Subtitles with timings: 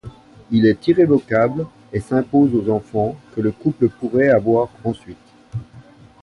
[0.49, 5.15] Il est irrévocable et s'impose aux enfants que le couple pourrait avoir ensuite.